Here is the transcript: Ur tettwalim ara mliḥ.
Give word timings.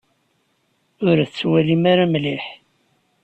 Ur 1.07 1.17
tettwalim 1.27 1.83
ara 1.91 2.05
mliḥ. 2.13 2.45